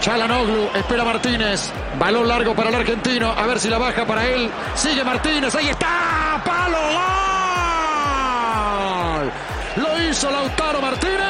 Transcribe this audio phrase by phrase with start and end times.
[0.00, 1.72] Chalanoglu, espera Martínez.
[1.98, 3.32] Balón largo para el argentino.
[3.32, 4.50] A ver si la baja para él.
[4.74, 5.54] Sigue Martínez.
[5.54, 6.40] Ahí está.
[6.44, 6.78] ¡Palo!
[9.18, 9.32] ¡Gol!
[9.76, 11.27] Lo hizo Lautaro Martínez.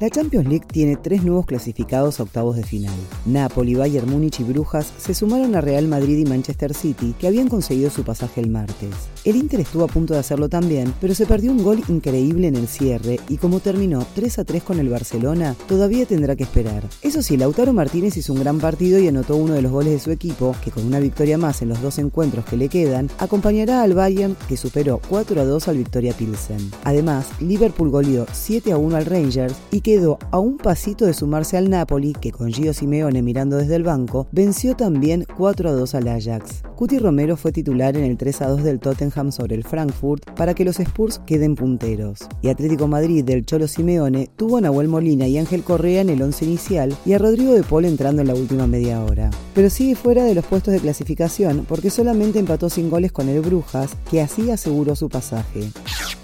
[0.00, 2.94] La Champions League tiene tres nuevos clasificados a octavos de final.
[3.26, 7.48] Napoli, Bayern Múnich y Brujas se sumaron a Real Madrid y Manchester City, que habían
[7.48, 8.94] conseguido su pasaje el martes.
[9.26, 12.56] El Inter estuvo a punto de hacerlo también, pero se perdió un gol increíble en
[12.56, 16.82] el cierre y como terminó 3 a 3 con el Barcelona, todavía tendrá que esperar.
[17.02, 20.00] Eso sí, Lautaro Martínez hizo un gran partido y anotó uno de los goles de
[20.00, 23.82] su equipo, que con una victoria más en los dos encuentros que le quedan, acompañará
[23.82, 26.70] al Bayern, que superó 4 a 2 al Victoria Pilsen.
[26.84, 31.56] Además, Liverpool goleó 7 a 1 al Rangers y quedó a un pasito de sumarse
[31.56, 35.94] al Napoli, que con Gio Simeone mirando desde el banco, venció también 4 a 2
[35.96, 36.62] al Ajax.
[36.76, 40.54] Cuti Romero fue titular en el 3 a 2 del Tottenham sobre el Frankfurt para
[40.54, 42.20] que los Spurs queden punteros.
[42.40, 46.22] Y Atlético Madrid del Cholo Simeone tuvo a Nahuel Molina y Ángel Correa en el
[46.22, 49.30] 11 inicial y a Rodrigo de Paul entrando en la última media hora.
[49.56, 53.40] Pero sigue fuera de los puestos de clasificación porque solamente empató sin goles con el
[53.40, 55.68] Brujas, que así aseguró su pasaje.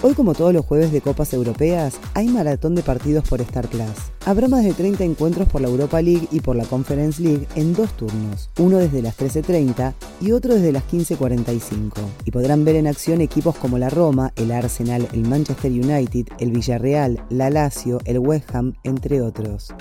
[0.03, 4.13] Hoy, como todos los jueves de Copas Europeas, hay maratón de partidos por Star Plus.
[4.27, 7.73] Habrá más de 30 encuentros por la Europa League y por la Conference League en
[7.73, 11.93] dos turnos, uno desde las 13.30 y otro desde las 15.45.
[12.27, 16.51] Y podrán ver en acción equipos como la Roma, el Arsenal, el Manchester United, el
[16.51, 19.73] Villarreal, la Lazio, el West Ham, entre otros.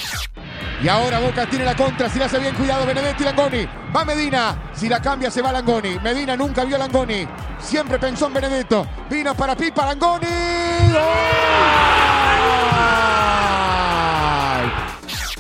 [0.81, 3.67] Y ahora Boca tiene la contra, si la hace bien, cuidado Benedetti Langoni.
[3.95, 5.97] Va Medina, si la cambia se va Langoni.
[5.99, 7.27] Medina nunca vio a Langoni,
[7.59, 8.85] siempre pensó en Benedetto.
[9.09, 10.27] Vino para Pipa, Langoni.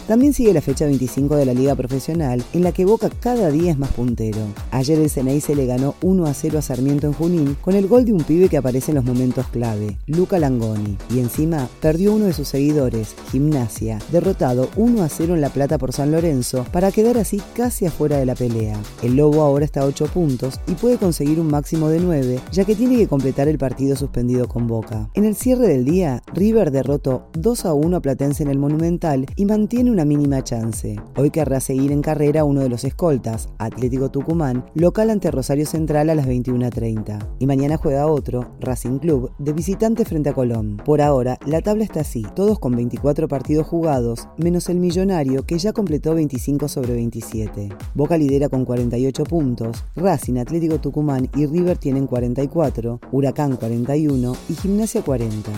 [0.07, 3.71] También sigue la fecha 25 de la Liga Profesional, en la que Boca cada día
[3.71, 4.37] es más puntero.
[4.69, 8.05] Ayer el se le ganó 1 a 0 a Sarmiento en Junín con el gol
[8.05, 10.95] de un pibe que aparece en los momentos clave, Luca Langoni.
[11.09, 15.79] Y encima perdió uno de sus seguidores, Gimnasia, derrotado 1 a 0 en La Plata
[15.79, 18.79] por San Lorenzo para quedar así casi afuera de la pelea.
[19.01, 22.63] El Lobo ahora está a 8 puntos y puede conseguir un máximo de 9, ya
[22.63, 25.09] que tiene que completar el partido suspendido con Boca.
[25.15, 29.25] En el cierre del día, River derrotó 2 a 1 a Platense en el Monumental
[29.35, 30.97] y mantiene una mínima chance.
[31.15, 36.09] Hoy querrá seguir en carrera uno de los escoltas, Atlético Tucumán, local ante Rosario Central
[36.09, 37.25] a las 21.30.
[37.39, 40.75] Y mañana juega otro, Racing Club, de visitante frente a Colón.
[40.83, 45.57] Por ahora, la tabla está así, todos con 24 partidos jugados, menos el millonario que
[45.57, 47.69] ya completó 25 sobre 27.
[47.93, 54.55] Boca lidera con 48 puntos, Racing, Atlético Tucumán y River tienen 44, Huracán 41 y
[54.55, 55.51] Gimnasia 40.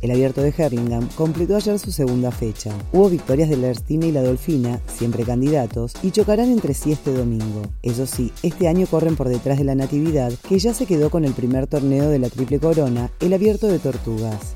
[0.00, 2.72] El abierto de Herringham completó ayer su segunda fecha.
[2.92, 7.12] Hubo victorias de la Erstina y la Dolfina, siempre candidatos, y chocarán entre sí este
[7.12, 7.62] domingo.
[7.82, 11.24] Eso sí, este año corren por detrás de la Natividad, que ya se quedó con
[11.24, 14.54] el primer torneo de la Triple Corona, el abierto de Tortugas.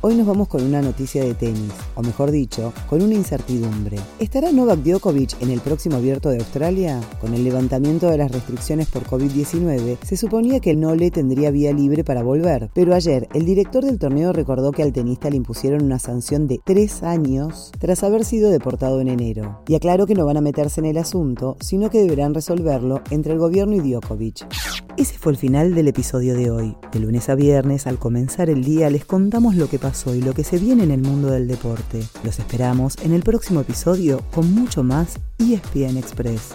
[0.00, 3.98] Hoy nos vamos con una noticia de tenis, o mejor dicho, con una incertidumbre.
[4.20, 7.00] ¿Estará Novak Djokovic en el próximo abierto de Australia?
[7.20, 11.72] Con el levantamiento de las restricciones por COVID-19, se suponía que el Nole tendría vía
[11.72, 15.82] libre para volver, pero ayer el director del torneo recordó que al tenista le impusieron
[15.82, 19.64] una sanción de tres años tras haber sido deportado en enero.
[19.66, 23.32] Y aclaró que no van a meterse en el asunto, sino que deberán resolverlo entre
[23.32, 24.46] el gobierno y Djokovic.
[24.98, 26.76] Ese fue el final del episodio de hoy.
[26.90, 30.34] De lunes a viernes, al comenzar el día, les contamos lo que pasó y lo
[30.34, 32.04] que se viene en el mundo del deporte.
[32.22, 36.54] Los esperamos en el próximo episodio con mucho más ESPN Express.